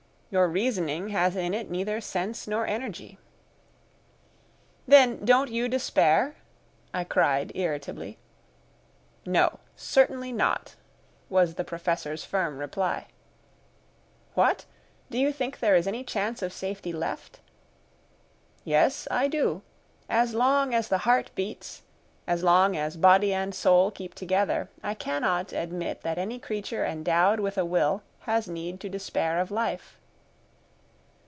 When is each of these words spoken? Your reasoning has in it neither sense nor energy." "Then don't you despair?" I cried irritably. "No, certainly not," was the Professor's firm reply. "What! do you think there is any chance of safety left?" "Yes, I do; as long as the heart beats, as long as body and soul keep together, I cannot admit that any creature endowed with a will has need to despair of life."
Your 0.33 0.47
reasoning 0.47 1.09
has 1.09 1.35
in 1.35 1.53
it 1.53 1.69
neither 1.69 1.99
sense 1.99 2.47
nor 2.47 2.65
energy." 2.65 3.19
"Then 4.87 5.25
don't 5.25 5.51
you 5.51 5.67
despair?" 5.67 6.37
I 6.93 7.03
cried 7.03 7.51
irritably. 7.53 8.17
"No, 9.25 9.59
certainly 9.75 10.31
not," 10.31 10.77
was 11.29 11.55
the 11.55 11.65
Professor's 11.65 12.23
firm 12.23 12.59
reply. 12.59 13.07
"What! 14.33 14.63
do 15.09 15.17
you 15.17 15.33
think 15.33 15.59
there 15.59 15.75
is 15.75 15.85
any 15.85 16.01
chance 16.05 16.41
of 16.41 16.53
safety 16.53 16.93
left?" 16.93 17.41
"Yes, 18.63 19.09
I 19.11 19.27
do; 19.27 19.63
as 20.07 20.33
long 20.33 20.73
as 20.73 20.87
the 20.87 20.99
heart 20.99 21.29
beats, 21.35 21.81
as 22.25 22.41
long 22.41 22.77
as 22.77 22.95
body 22.95 23.33
and 23.33 23.53
soul 23.53 23.91
keep 23.91 24.15
together, 24.15 24.69
I 24.81 24.93
cannot 24.93 25.51
admit 25.51 26.03
that 26.03 26.17
any 26.17 26.39
creature 26.39 26.85
endowed 26.85 27.41
with 27.41 27.57
a 27.57 27.65
will 27.65 28.01
has 28.19 28.47
need 28.47 28.79
to 28.79 28.87
despair 28.87 29.37
of 29.37 29.51
life." 29.51 29.97